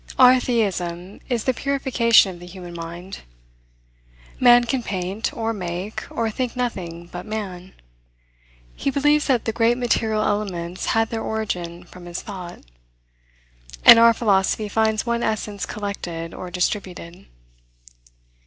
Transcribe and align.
Our 0.17 0.39
theism 0.39 1.19
is 1.29 1.43
the 1.43 1.53
purification 1.53 2.33
of 2.33 2.39
the 2.39 2.47
human 2.47 2.73
mind. 2.73 3.19
Man 4.39 4.63
can 4.63 4.81
paint, 4.81 5.31
or 5.31 5.53
make, 5.53 6.05
or 6.09 6.31
think 6.31 6.55
nothing 6.55 7.05
but 7.11 7.23
man. 7.23 7.75
He 8.75 8.89
believes 8.89 9.27
that 9.27 9.45
the 9.45 9.51
great 9.53 9.77
material 9.77 10.23
elements 10.23 10.87
had 10.97 11.11
their 11.11 11.21
origin 11.21 11.83
from 11.83 12.07
his 12.07 12.19
thought. 12.23 12.61
And 13.85 13.99
our 13.99 14.15
philosophy 14.15 14.67
finds 14.67 15.05
one 15.05 15.21
essence 15.21 15.67
collected 15.67 16.33
or 16.33 16.49
distributed. 16.49 17.27